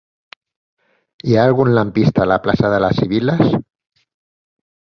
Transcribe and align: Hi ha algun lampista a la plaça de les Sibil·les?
Hi 1.27 1.37
ha 1.37 1.43
algun 1.49 1.69
lampista 1.75 2.25
a 2.25 2.29
la 2.33 2.39
plaça 2.47 2.73
de 2.77 2.81
les 2.87 2.99
Sibil·les? 3.03 3.55